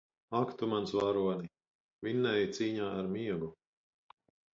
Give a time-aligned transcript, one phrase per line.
[0.37, 1.51] Ak tu, mans varoni!
[2.07, 3.51] Vinnēji cīņā ar miegu!